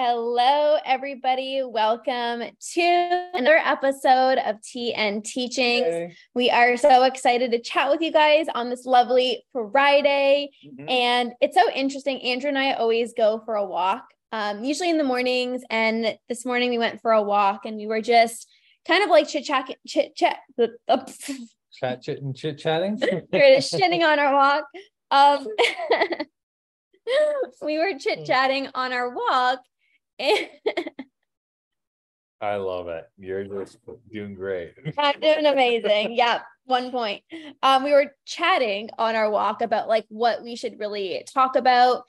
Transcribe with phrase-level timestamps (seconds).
[0.00, 1.60] Hello, everybody.
[1.64, 5.86] Welcome to another episode of TN Teachings.
[5.86, 6.16] Hey.
[6.36, 10.50] We are so excited to chat with you guys on this lovely Friday.
[10.64, 10.88] Mm-hmm.
[10.88, 12.22] And it's so interesting.
[12.22, 15.62] Andrew and I always go for a walk, um, usually in the mornings.
[15.68, 18.48] And this morning we went for a walk and we were just
[18.86, 20.36] kind of like chit chat, chit chat,
[21.72, 23.00] chat, chit, and chit chatting.
[23.32, 24.64] we're just shitting on our walk.
[25.10, 25.44] Um,
[27.62, 29.58] we were chit chatting on our walk
[32.40, 33.04] I love it.
[33.18, 33.78] You're just
[34.12, 34.74] doing great.
[34.98, 36.14] I'm doing amazing.
[36.14, 37.22] Yeah, one point.
[37.62, 42.04] Um, we were chatting on our walk about like what we should really talk about.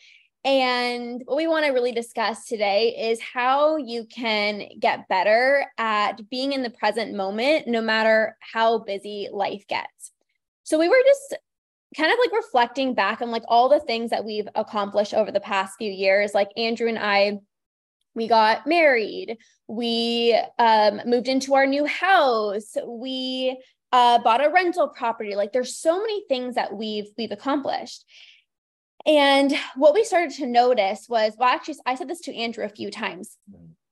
[0.45, 6.29] And what we want to really discuss today is how you can get better at
[6.29, 10.13] being in the present moment, no matter how busy life gets.
[10.63, 11.37] So we were just
[11.97, 15.39] kind of like reflecting back on like all the things that we've accomplished over the
[15.39, 16.33] past few years.
[16.33, 17.39] Like Andrew and I
[18.19, 19.38] we got married.
[19.69, 22.75] We um, moved into our new house.
[22.85, 23.57] We
[23.94, 25.38] uh, bought a rental property.
[25.38, 28.03] Like there's so many things that we've we've accomplished.
[29.05, 32.69] And what we started to notice was well actually i said this to andrew a
[32.69, 33.38] few times.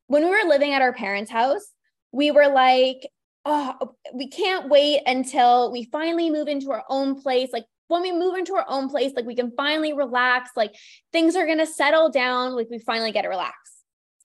[0.08, 1.66] When we were living at our parents house
[2.12, 3.08] we were like
[3.46, 7.52] oh we can't wait until we finally move into our own place.
[7.54, 10.52] Like when we move into our own place like we can finally relax.
[10.58, 10.76] Like
[11.14, 12.58] things are going to settle down.
[12.58, 13.67] Like we finally get to relax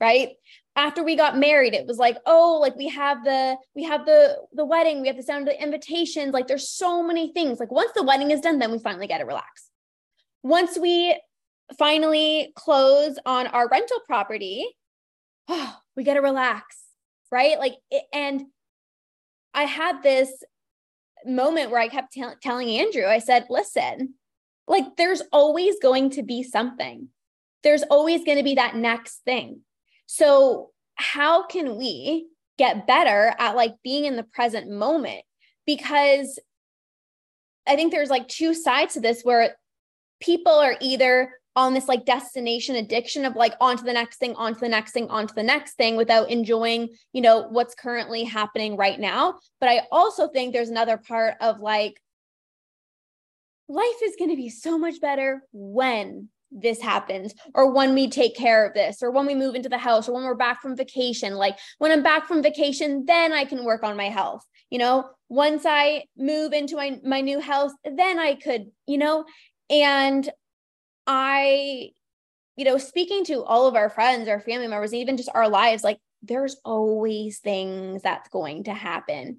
[0.03, 0.31] right?
[0.75, 4.37] After we got married, it was like, oh, like we have the we have the
[4.53, 6.35] the wedding, we have the sound of the invitations.
[6.35, 7.61] Like there's so many things.
[7.61, 9.71] Like once the wedding is done, then we finally get to relax.
[10.43, 11.17] Once we
[11.79, 14.67] finally close on our rental property,
[15.49, 16.79] oh, we get to relax,
[17.31, 17.59] right?
[17.59, 18.47] Like, it, and
[19.55, 20.43] I had this
[21.25, 24.15] moment where I kept t- telling Andrew, I said, listen,
[24.67, 27.09] like there's always going to be something.
[27.63, 29.61] There's always going to be that next thing.
[30.07, 35.23] So, how can we get better at like being in the present moment?
[35.67, 36.39] Because
[37.67, 39.57] I think there's like two sides to this where
[40.21, 44.35] people are either on this like destination addiction of like on to the next thing,
[44.37, 47.75] on to the next thing, on to the next thing without enjoying, you know, what's
[47.75, 49.39] currently happening right now.
[49.61, 52.01] But I also think there's another part of like,
[53.69, 58.37] life is going to be so much better when this happens or when we take
[58.37, 60.77] care of this or when we move into the house or when we're back from
[60.77, 64.79] vacation like when i'm back from vacation then i can work on my health you
[64.79, 65.11] know?
[65.29, 69.25] Once i move into my my new house then i could you know?
[69.71, 70.29] And
[71.07, 71.91] i
[72.57, 75.83] you know speaking to all of our friends our family members even just our lives
[75.83, 79.39] like there's always things that's going to happen.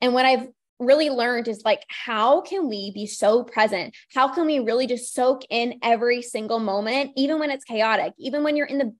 [0.00, 0.48] And what i've
[0.78, 3.94] really learned is like how can we be so present?
[4.14, 8.42] How can we really just soak in every single moment even when it's chaotic even
[8.42, 8.92] when you're in the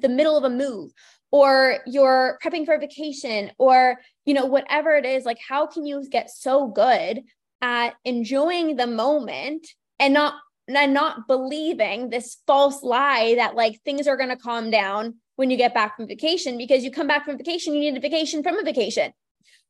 [0.00, 0.90] the middle of a move
[1.30, 5.86] or you're prepping for a vacation or you know whatever it is like how can
[5.86, 7.22] you get so good
[7.62, 9.68] at enjoying the moment
[10.00, 10.34] and not
[10.68, 15.50] and not believing this false lie that like things are going to calm down when
[15.50, 16.58] you get back from vacation?
[16.58, 19.12] Because you come back from vacation you need a vacation from a vacation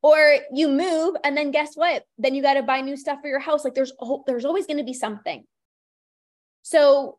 [0.02, 2.04] or you move and then guess what?
[2.18, 3.64] Then you got to buy new stuff for your house.
[3.64, 3.92] Like there's
[4.26, 5.44] there's always going to be something.
[6.62, 7.18] So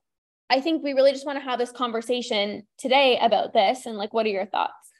[0.50, 4.14] i think we really just want to have this conversation today about this and like
[4.14, 4.92] what are your thoughts?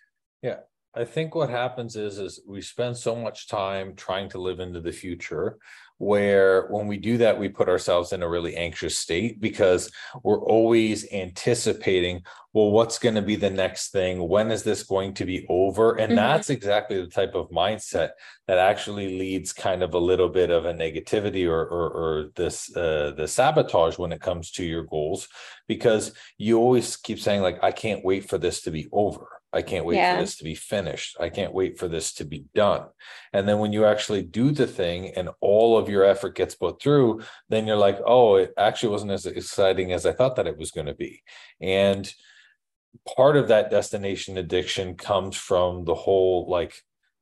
[0.42, 0.60] Yeah.
[0.96, 4.80] I think what happens is is we spend so much time trying to live into
[4.80, 5.58] the future
[6.04, 9.92] where when we do that we put ourselves in a really anxious state because
[10.24, 12.22] we're always anticipating
[12.54, 14.28] well what's going to be the next thing?
[14.28, 15.96] When is this going to be over?
[15.96, 16.18] And mm-hmm.
[16.18, 18.12] that's exactly the type of mindset
[18.48, 22.76] that actually leads kind of a little bit of a negativity or or, or this
[22.76, 25.28] uh, the sabotage when it comes to your goals
[25.68, 29.62] because you always keep saying like i can't wait for this to be over I
[29.62, 30.16] can't wait yeah.
[30.16, 31.16] for this to be finished.
[31.20, 32.88] I can't wait for this to be done.
[33.34, 36.82] And then when you actually do the thing and all of your effort gets put
[36.82, 40.58] through, then you're like, oh, it actually wasn't as exciting as I thought that it
[40.58, 41.22] was going to be.
[41.62, 42.12] And
[43.16, 46.76] part of that destination addiction comes from the whole like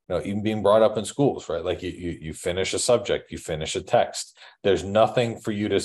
[0.10, 2.80] you know even being brought up in schools right like you, you you finish a
[2.80, 5.80] subject you finish a text there's nothing for you to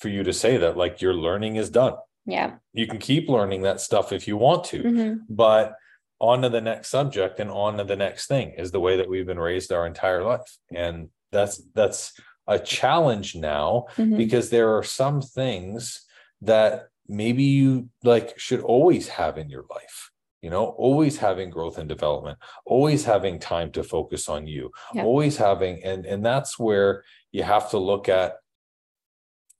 [0.00, 1.94] for you to say that like your learning is done
[2.26, 5.14] yeah you can keep learning that stuff if you want to mm-hmm.
[5.30, 5.74] but
[6.20, 9.08] on to the next subject and on to the next thing is the way that
[9.08, 12.12] we've been raised our entire life and that's that's
[12.46, 14.16] a challenge now mm-hmm.
[14.16, 16.04] because there are some things
[16.42, 20.10] that maybe you like should always have in your life
[20.42, 25.02] you know always having growth and development always having time to focus on you yeah.
[25.02, 28.34] always having and and that's where you have to look at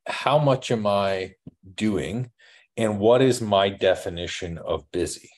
[0.06, 1.32] how much am i
[1.74, 2.30] doing
[2.76, 5.30] and what is my definition of busy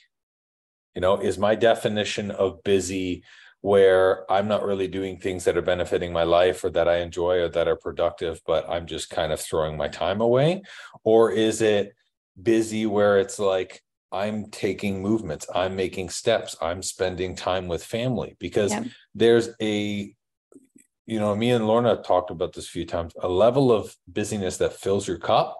[0.94, 3.22] you know is my definition of busy
[3.62, 7.40] where i'm not really doing things that are benefiting my life or that i enjoy
[7.40, 10.62] or that are productive but i'm just kind of throwing my time away
[11.04, 11.94] or is it
[12.42, 13.82] busy where it's like
[14.12, 18.84] i'm taking movements i'm making steps i'm spending time with family because yeah.
[19.14, 20.14] there's a
[21.10, 24.58] you know, me and Lorna talked about this a few times, a level of busyness
[24.58, 25.58] that fills your cup.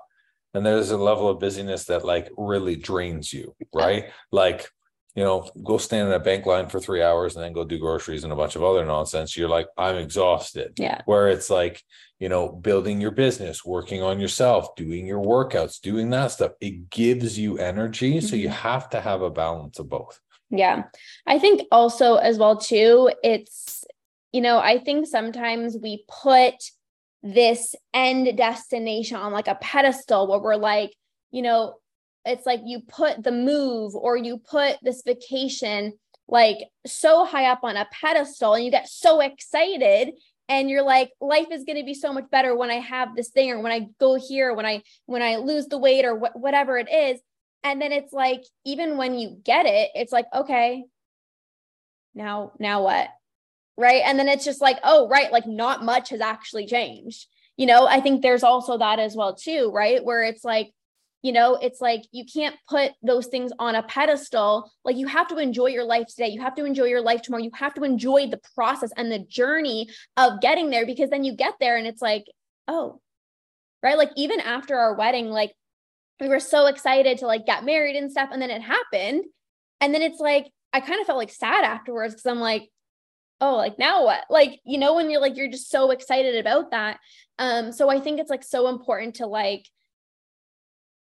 [0.55, 4.13] And there's a level of busyness that like really drains you, right?
[4.31, 4.69] Like,
[5.15, 7.79] you know, go stand in a bank line for three hours and then go do
[7.79, 9.37] groceries and a bunch of other nonsense.
[9.37, 10.75] You're like, I'm exhausted.
[10.79, 11.03] Yeah.
[11.05, 11.83] Where it's like,
[12.21, 16.91] you know, building your business, working on yourself, doing your workouts, doing that stuff, it
[16.91, 18.15] gives you energy.
[18.15, 18.27] Mm-hmm.
[18.27, 18.57] So you mm-hmm.
[18.57, 20.21] have to have a balance of both.
[20.51, 20.85] Yeah.
[21.27, 23.85] I think also as well too, it's
[24.33, 26.55] you know, I think sometimes we put
[27.23, 30.95] this end destination on like a pedestal where we're like,
[31.33, 31.75] you know,
[32.25, 35.95] it's like you put the move or you put this vacation
[36.29, 40.13] like so high up on a pedestal and you get so excited
[40.49, 43.31] and you're like life is going to be so much better when i have this
[43.31, 46.37] thing or when i go here when i when i lose the weight or wh-
[46.37, 47.21] whatever it is.
[47.63, 50.85] And then it's like even when you get it it's like okay
[52.15, 53.09] now now what?
[53.77, 54.03] Right?
[54.05, 57.27] And then it's just like oh right like not much has actually changed.
[57.57, 60.03] You know i think there's also that as well too right?
[60.03, 60.73] Where it's like
[61.23, 64.71] you know it's like you can't put those things on a pedestal.
[64.85, 66.29] Like you have to enjoy your life today.
[66.29, 67.43] You have to enjoy your life tomorrow.
[67.43, 71.35] You have to enjoy the process and the journey of getting there because then you
[71.35, 72.25] get there and it's like
[72.69, 73.01] oh
[73.83, 73.97] right?
[73.99, 75.53] Like even after our wedding like
[76.21, 79.25] we were so excited to like get married and stuff and then it happened.
[79.81, 82.69] And then it's like i kind of felt like sad afterwards because i'm like
[83.41, 84.25] oh like now what?
[84.31, 86.99] Like you know when you're like you're just so excited about that.
[87.39, 89.67] Um so i think it's like so important to like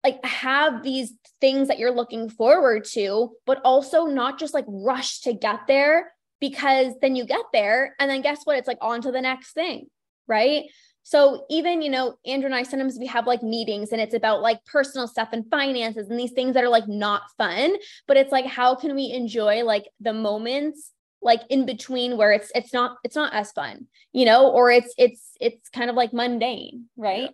[0.04, 5.20] like have these things that you're looking forward to but also not just like rush
[5.20, 8.58] to get there because then you get there and then guess what?
[8.58, 9.86] It's like on to the next thing
[10.26, 10.64] right?
[11.06, 14.40] So even you know andrew and i sometimes we have like meetings and it's about
[14.40, 17.76] like personal stuff and finances and these things that are like not fun
[18.08, 22.50] but it's like how can we enjoy like the moments like in between where it's
[22.54, 26.14] it's not it's not as fun you know or it's it's it's kind of like
[26.14, 27.30] mundane right.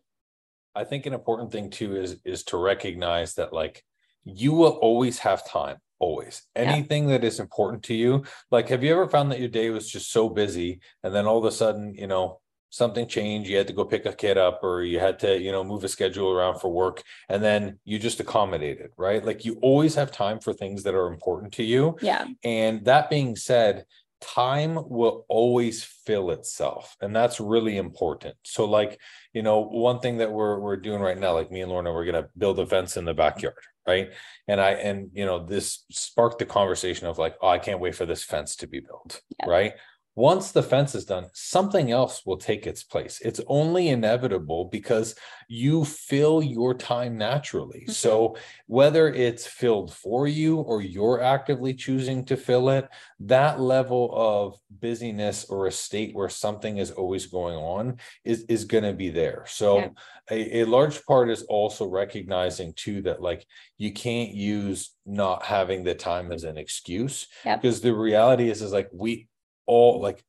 [0.74, 3.84] I think an important thing too is is to recognize that like
[4.24, 6.42] you will always have time always.
[6.56, 7.18] Anything yeah.
[7.18, 10.10] that is important to you like have you ever found that your day was just
[10.10, 12.40] so busy and then all of a sudden you know
[12.70, 15.52] something changed you had to go pick a kid up or you had to you
[15.52, 19.24] know move a schedule around for work and then you just accommodated right?
[19.24, 21.96] Like you always have time for things that are important to you.
[22.00, 22.26] Yeah.
[22.44, 23.84] And that being said
[24.20, 28.34] time will always fill itself and that's really important.
[28.42, 28.98] So like
[29.32, 32.04] you know one thing that we're we're doing right now like me and lorna we're
[32.04, 33.54] going to build a fence in the backyard
[33.86, 34.10] right?
[34.48, 37.94] And i and you know this sparked the conversation of like oh i can't wait
[37.94, 39.74] for this fence to be built right
[40.16, 43.20] once the fence is done, something else will take its place.
[43.24, 45.14] It's only inevitable because
[45.48, 47.82] you fill your time naturally.
[47.82, 47.92] Mm-hmm.
[47.92, 48.36] So,
[48.66, 52.88] whether it's filled for you or you're actively choosing to fill it,
[53.20, 58.64] that level of busyness or a state where something is always going on is, is
[58.64, 59.44] going to be there.
[59.46, 59.88] So, yeah.
[60.30, 63.46] a, a large part is also recognizing too that, like,
[63.78, 67.62] you can't use not having the time as an excuse yep.
[67.62, 69.28] because the reality is, is like, we,
[69.66, 70.24] all like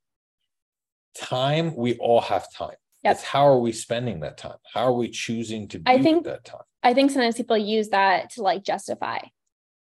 [1.16, 2.76] time, we all have time.
[3.04, 3.16] Yep.
[3.16, 4.58] It's how are we spending that time?
[4.74, 6.62] How are we choosing to I think, that time?
[6.84, 9.20] I think sometimes people use that to like justify.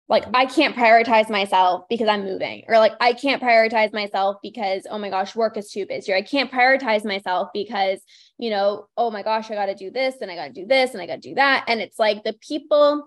[0.10, 0.26] Like.
[0.34, 4.98] I can't prioritize myself because I'm moving, or like I can't prioritize myself because oh
[4.98, 6.14] my gosh, work is too busy.
[6.14, 8.00] Or I can't prioritize myself because
[8.38, 10.66] you know, oh my gosh, I got to do this and I got to do
[10.66, 11.66] this and I got to do that.
[11.68, 13.04] And it's like the people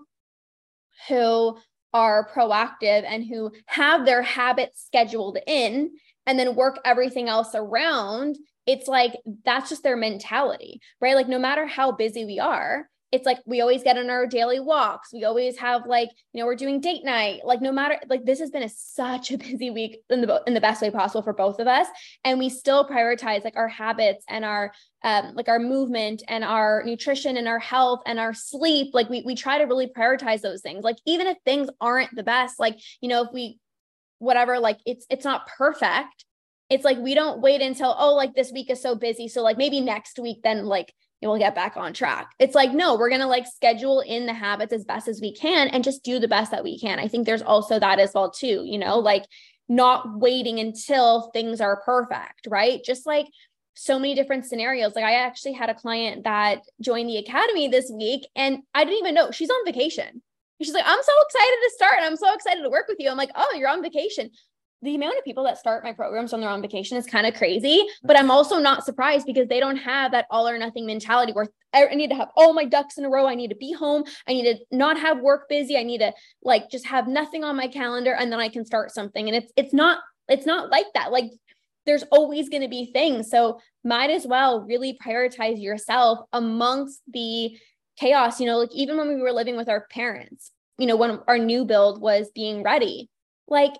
[1.07, 1.57] who
[1.93, 5.91] are proactive and who have their habits scheduled in
[6.25, 9.13] and then work everything else around, it's like
[9.43, 11.15] that's just their mentality, right?
[11.15, 14.59] Like, no matter how busy we are, it's like we always get on our daily
[14.59, 15.11] walks.
[15.11, 17.41] We always have like, you know, we're doing date night.
[17.43, 20.53] Like no matter like this has been a, such a busy week in the in
[20.53, 21.87] the best way possible for both of us,
[22.23, 24.71] and we still prioritize like our habits and our
[25.03, 28.93] um, like our movement and our nutrition and our health and our sleep.
[28.93, 30.83] Like we we try to really prioritize those things.
[30.83, 33.59] Like even if things aren't the best, like you know, if we
[34.21, 36.25] whatever like it's it's not perfect
[36.69, 39.57] it's like we don't wait until oh like this week is so busy so like
[39.57, 43.25] maybe next week then like we'll get back on track it's like no we're to
[43.25, 46.51] like schedule in the habits as best as we can and just do the best
[46.51, 49.25] that we can i think there's also that as well too you know like
[49.69, 53.27] not waiting until things are perfect right just like
[53.73, 54.95] so many different scenarios.
[54.95, 58.99] Like I actually had a client that joined the academy this week and I didn't
[58.99, 60.21] even know she's on vacation.
[60.63, 63.09] She's like, I'm so excited to start and I'm so excited to work with you.
[63.09, 64.29] I'm like, oh, you're on vacation.
[64.83, 67.35] The amount of people that start my programs when they're on vacation is kind of
[67.35, 71.33] crazy, but I'm also not surprised because they don't have that all or nothing mentality
[71.33, 73.27] where I need to have all my ducks in a row.
[73.27, 74.05] I need to be home.
[74.27, 75.77] I need to not have work busy.
[75.77, 76.11] I need to
[76.43, 79.27] like just have nothing on my calendar and then I can start something.
[79.27, 81.11] And it's it's not it's not like that.
[81.11, 81.29] Like
[81.85, 83.29] there's always going to be things.
[83.29, 87.57] So might as well really prioritize yourself amongst the
[88.01, 88.39] chaos.
[88.39, 91.37] You know, like even when we were living with our parents, you know, when our
[91.37, 93.09] new build was being ready,
[93.47, 93.73] like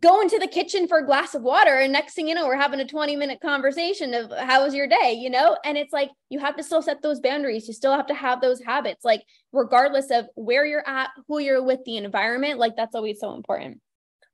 [0.00, 2.56] go into the kitchen for a glass of water and next thing you know we're
[2.56, 6.08] having a 20 minute conversation of how was your day you know and it's like
[6.30, 9.22] you have to still set those boundaries you still have to have those habits like
[9.52, 13.82] regardless of where you're at who you're with the environment like that's always so important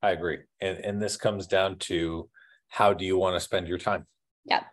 [0.02, 0.38] I agree.
[0.60, 2.28] And and this comes down to
[2.68, 4.06] how do you want to spend your time?
[4.44, 4.64] Yeah.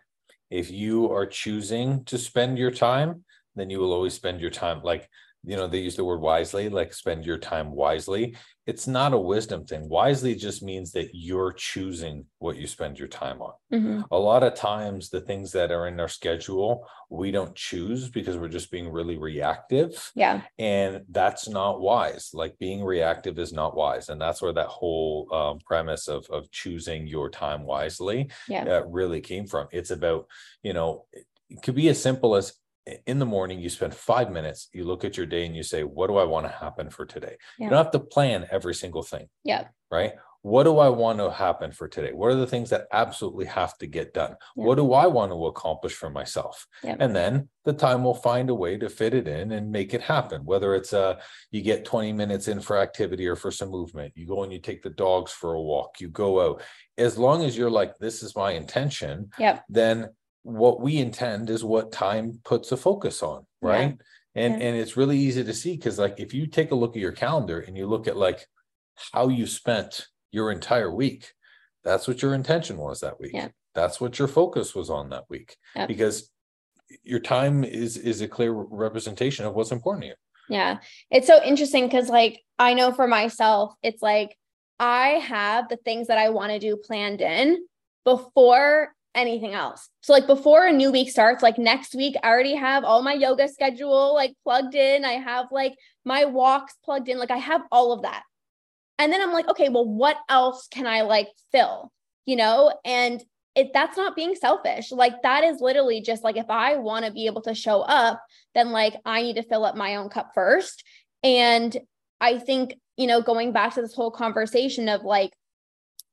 [0.50, 3.24] If you are choosing to spend your time,
[3.56, 5.08] then you will always spend your time like
[5.46, 8.36] you know they use the word wisely like spend your time wisely.
[8.66, 9.88] It's not a wisdom thing.
[9.88, 13.52] Wisely just means that you're choosing what you spend your time on.
[13.72, 14.02] Mm-hmm.
[14.12, 18.36] a lot of times the things that are in our schedule we don't choose because
[18.36, 20.10] we're just being really reactive.
[20.14, 20.42] Yeah.
[20.58, 22.30] And that's not wise.
[22.32, 24.08] Like being reactive is not wise.
[24.08, 28.64] And that's where that whole um, premise of of choosing your time wisely yeah.
[28.64, 29.68] uh, really came from.
[29.70, 30.26] It's about
[30.62, 32.52] you know it could be as simple as
[33.06, 35.82] in the morning you spend five minutes you look at your day and you say
[35.82, 37.64] what do i want to happen for today Yeah.
[37.64, 40.12] you don't have to plan every single thing yeah right
[40.42, 43.76] what do i want to happen for today what are the things that absolutely have
[43.78, 44.64] to get done Yeah.
[44.66, 46.96] what do i want to accomplish for myself Yeah.
[47.00, 50.02] and then the time will find a way to fit it in and make it
[50.02, 51.18] happen whether it's uh
[51.50, 54.60] you get 20 minutes in for activity or for some movement you go and you
[54.60, 56.62] take the dogs for a walk you go out
[56.98, 59.58] as long as you're like this is my intention yeah.
[59.68, 60.08] then
[60.46, 63.68] what we intend is what time puts a focus on Yeah.
[63.68, 63.96] right
[64.36, 64.68] and Yeah.
[64.68, 67.12] and it's really easy to see because like if you take a look at your
[67.12, 68.46] calendar and you look at like
[69.12, 71.32] how you spent your entire week
[71.82, 73.48] that's what your intention was that week Yeah.
[73.74, 75.88] that's what your focus was on that week Yep.
[75.88, 76.30] because
[77.02, 80.14] your time is is a clear representation of what's important to you
[80.48, 80.78] Yeah.
[81.10, 84.38] It's so interesting because, like, I know for myself, it's like
[84.78, 87.66] I have the things that I want to do planned in
[88.04, 89.88] before anything else.
[90.02, 93.14] So, like, before a new week starts, like next week, I already have all my
[93.14, 95.04] yoga schedule like plugged in.
[95.04, 97.18] I have like my walks plugged in.
[97.18, 98.22] Like, I have all of that.
[98.98, 101.92] And then I'm like, okay, well, what else can I like fill?
[102.24, 103.22] You know, and
[103.56, 104.92] it that's not being selfish.
[104.92, 108.22] Like that is literally just like if I want to be able to show up,
[108.54, 110.84] then like I need to fill up my own cup first.
[111.22, 111.76] And
[112.20, 115.32] I think, you know, going back to this whole conversation of like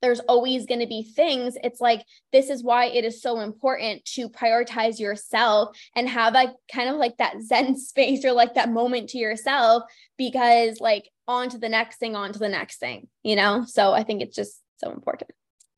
[0.03, 1.55] there's always going to be things.
[1.63, 6.50] It's like, this is why it is so important to prioritize yourself and have like
[6.69, 9.83] kind of like that Zen space or like that moment to yourself
[10.17, 13.63] because, like, on to the next thing, on to the next thing, you know?
[13.65, 15.31] So I think it's just so important.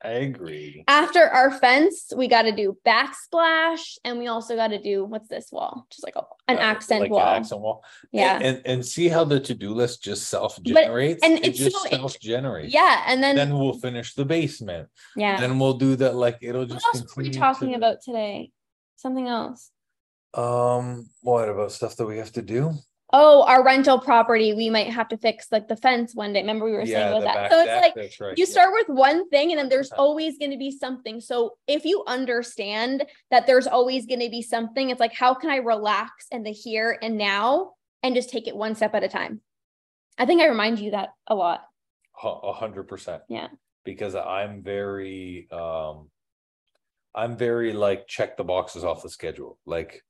[0.03, 4.81] I agree After our fence, we got to do backsplash and we also got to
[4.81, 5.87] do what's this wall?
[5.89, 7.25] Just like a, an Uh, accent like an wall.
[7.39, 8.37] accent wall yeah.
[8.41, 12.73] and and see how the to-do list just self-generates and it it's just so- self-generates
[12.73, 13.03] yeah.
[13.07, 15.39] And then, then we'll finish the basement yeah.
[15.39, 16.85] then we'll do that like it'll just.
[16.85, 18.51] What just else were we continue talking to- about today?
[18.97, 19.71] Something else.
[20.33, 22.73] um what about stuff that we have to do
[23.13, 26.41] Oh, our rental property, we might have to fix like the fence one day.
[26.41, 27.51] Remember we were saying about that.
[27.51, 28.51] So it's deck, like right you yeah.
[28.51, 29.99] start with one thing and then there's Yeah.
[29.99, 31.21] always going to be something.
[31.21, 35.49] So if you understand that there's always going to be something, it's like how can
[35.51, 39.07] I relax in the here and now and just take it one step at a
[39.07, 39.41] time.
[40.17, 41.63] I think I remind you that a lot.
[42.23, 43.21] A hundred percent.
[43.29, 43.47] Yeah.
[43.83, 46.09] Because I'm very, um.
[47.13, 50.03] I'm very like, check the boxes off the schedule, like.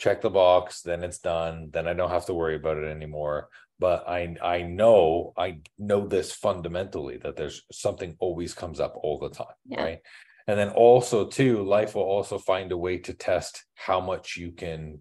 [0.00, 3.50] Check the box, then it's done, then I don't have to worry about it anymore.
[3.78, 9.18] But I, I know, I know this fundamentally, that there's something always comes up all
[9.18, 9.82] the time, Yeah.
[9.82, 9.98] right?
[10.46, 14.52] And then also too, life will also find a way to test how much you
[14.52, 15.00] can.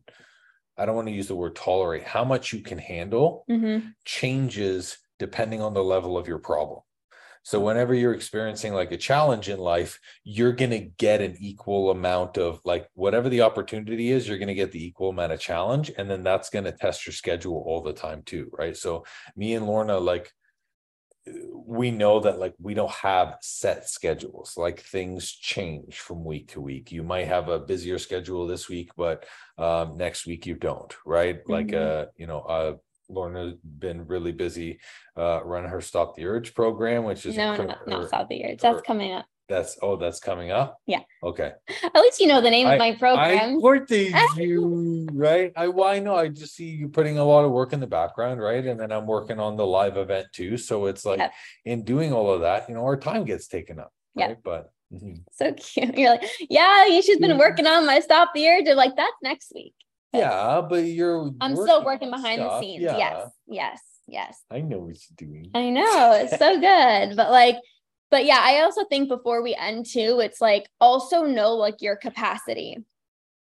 [0.78, 3.94] I don't want to use the word tolerate, how much you can handle Mhm.
[4.04, 6.82] changes depending on the level of your problem.
[7.44, 11.92] So whenever you're experiencing like a challenge in life, you're going to get an equal
[11.92, 15.40] amount of like whatever the opportunity is, you're going to get the equal amount of
[15.40, 18.76] challenge and then that's going to test your schedule all the time too, right?
[18.78, 19.06] So
[19.36, 20.32] me and Lorna like
[21.54, 26.62] we know that like we don't have set schedules like things change from week to
[26.62, 29.26] week you might have a busier schedule this week but
[29.58, 32.02] um next week you don't right like Mhm.
[32.04, 32.76] uh you know uh
[33.10, 34.80] Lorna's been really busy
[35.18, 38.28] uh running her Stop the Urge program, which is No, incre- not, not or- South
[38.30, 38.60] the Years.
[38.62, 39.26] That's or- coming up.
[39.48, 40.78] That's oh, that's coming up.
[40.86, 41.00] Yeah.
[41.24, 41.54] Okay.
[41.84, 43.60] At least you know the name of my I program.
[43.60, 45.52] courted you, right?
[45.56, 46.16] I well, I know.
[46.16, 48.64] I just see you putting a lot of work in the background, right?
[48.64, 50.56] And then I'm working on the live event too.
[50.58, 51.32] So it's like Yep.
[51.66, 53.92] in doing all of that, you know, our time gets taken up.
[54.16, 54.38] Right.
[54.44, 55.24] But mhm.
[55.32, 55.96] So cute.
[55.98, 58.66] You're like, yeah, you she's been working on my stop the urge.
[58.66, 59.74] They're like, that's next week.
[60.14, 62.84] Yeah, but you're I'm still working behind the scenes.
[62.84, 63.32] Yeah, Yes.
[63.48, 63.82] Yes.
[64.08, 64.44] Yes.
[64.50, 65.52] I know what you're doing.
[65.54, 67.16] I know it's so good.
[67.16, 67.58] But like,
[68.10, 71.96] but yeah, I also think before we end too, it's like also know like your
[71.96, 72.78] capacity.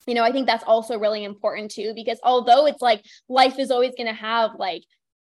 [0.07, 3.71] You know, I think that's also really important too, because although it's like life is
[3.71, 4.83] always going to have like,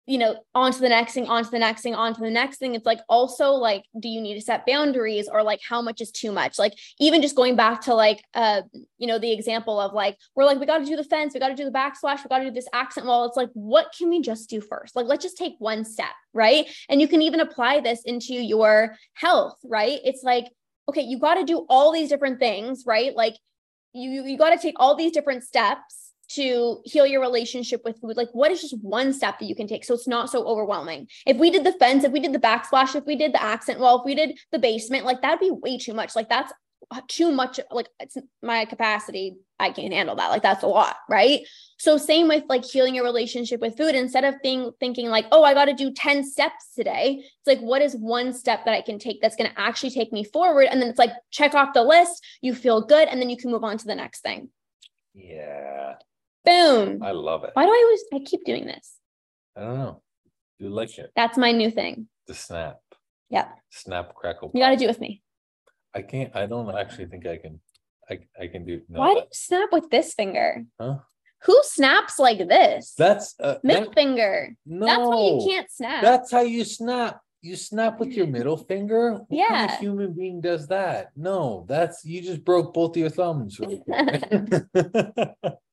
[0.05, 2.29] you know, on to the next thing, on to the next thing, on to the
[2.29, 2.75] next thing.
[2.75, 6.11] It's like also like, do you need to set boundaries or like how much is
[6.11, 6.59] too much?
[6.59, 8.63] Like, even just going back to like, uh,
[8.97, 11.39] you know, the example of like, we're like, we got to do the fence, we
[11.39, 13.25] got to do the backsplash, we got to do this accent wall.
[13.25, 14.95] It's like, what can we just do first?
[14.95, 16.67] Like, let's just take one step, right?
[16.89, 19.99] And you can even apply this into your health, right?
[20.03, 20.47] It's like,
[20.89, 23.15] okay, you got to do all these different things, right?
[23.15, 23.35] Like,
[23.93, 28.17] you you got to take all these different steps to heal your relationship with food
[28.17, 29.83] like what is just one step that you can take?
[29.83, 31.07] So it's not so overwhelming.
[31.25, 33.79] If we did the fence if we did the backsplash if we did the accent
[33.79, 36.15] wall if we did the basement like that'd be way too much.
[36.15, 36.51] Like that's
[36.91, 40.29] uh, too much like it's my capacity i can't handle that.
[40.29, 41.41] Like that's a lot right?
[41.77, 43.95] So same with like healing your relationship with food.
[43.95, 47.59] Instead of being thinking like oh i got to do 10 steps today it's like
[47.59, 50.67] what is one step that i can take that's going to actually take me forward?
[50.69, 53.51] And then it's like check off the list you feel good and then you can
[53.51, 54.49] move on to the next thing.
[55.13, 55.82] Yeah,
[56.45, 57.51] boom I love it.
[57.53, 58.97] why do i always i keep doing this
[59.55, 60.01] I don't know.
[60.59, 61.11] You like it.
[61.15, 62.77] that's my new thing The snap.
[63.29, 63.49] Yeah.
[63.71, 64.51] Snap crackle.
[64.53, 65.21] you got to do it with me
[65.95, 67.59] I can't, I don't actually think I can,
[68.09, 68.81] I, I can do.
[68.89, 70.97] no, why do you snap with this finger Huh?
[71.43, 74.85] who snaps like this That's, uh, middle that- finger no.
[74.87, 77.19] that's why you can't snap That's how you snap.
[77.45, 79.11] You snap with your middle finger?
[79.27, 79.77] What kind of Yeah.
[79.77, 81.11] human being does that?
[81.17, 83.59] No, that's, you just broke both of your thumbs.
[83.59, 83.81] right.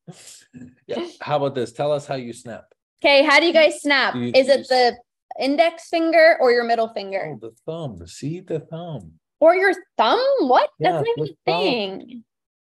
[0.87, 1.73] Yeah, how about this?
[1.73, 2.65] Tell us how you snap.
[3.03, 4.97] okay how do you guys snap You- is you it the
[5.41, 8.07] index finger or your middle finger Oh, the thumb.
[8.07, 9.13] See the thumb.
[9.41, 11.63] or your thumb what Yeah, that's not even the a thumb.
[11.63, 12.25] thing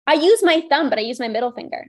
[0.07, 1.87] i use my thumb but i use my middle finger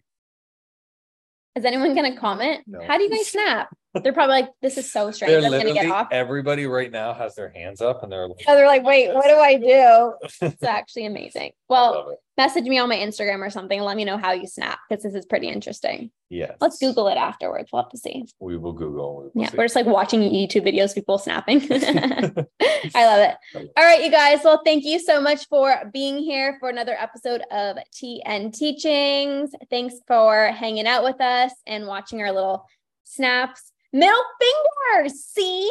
[1.56, 2.80] is anyone gonna comment No.
[2.86, 3.68] how do you guys snap
[4.02, 7.12] they're probably like this is so strange They're i'm gonna get off everybody right now
[7.14, 8.44] has their hands up and they're like.
[8.48, 10.14] oh, they're like wait what do i do
[10.48, 12.16] it's actually amazing well.
[12.36, 15.04] Message me on my Instagram or something and let me know how you snap because
[15.04, 16.10] this is pretty interesting.
[16.30, 16.56] Yes.
[16.60, 17.68] Let's Google it afterwards.
[17.72, 18.24] We'll have to see.
[18.40, 19.16] We will Google.
[19.18, 19.56] we will Yeah, see.
[19.56, 21.60] we're just like watching YouTube videos, people snapping.
[21.70, 23.36] I love it.
[23.76, 24.40] All right, you guys.
[24.44, 29.52] Well, thank you so much for being here for another episode of TN Teachings.
[29.70, 32.66] Thanks for hanging out with us and watching our little
[33.04, 33.70] snaps.
[33.92, 35.08] Middle finger.
[35.08, 35.70] See?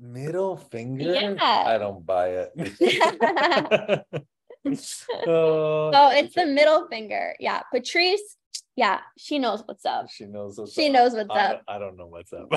[0.00, 1.12] Middle finger?
[1.12, 1.36] Yeah.
[1.40, 4.04] I don't buy it.
[5.26, 7.34] Oh, So it's the middle finger.
[7.40, 7.62] Yeah.
[7.72, 8.36] Patrice.
[8.76, 10.08] Yeah, she knows what's up.
[10.08, 10.92] She knows what's She up.
[10.92, 11.62] knows what's I, up.
[11.66, 12.48] I don't know what's up.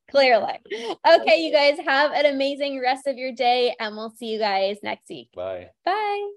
[0.10, 0.58] Clearly.
[1.06, 4.78] Okay, you guys have an amazing rest of your day, and we'll see you guys
[4.82, 5.28] next week.
[5.34, 5.66] Bye.
[5.84, 6.28] Bye.